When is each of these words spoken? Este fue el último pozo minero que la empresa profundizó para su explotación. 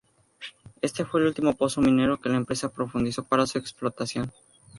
Este 0.81 1.05
fue 1.05 1.19
el 1.21 1.27
último 1.27 1.53
pozo 1.53 1.79
minero 1.79 2.19
que 2.19 2.27
la 2.29 2.37
empresa 2.37 2.73
profundizó 2.73 3.23
para 3.23 3.45
su 3.45 3.59
explotación. 3.59 4.31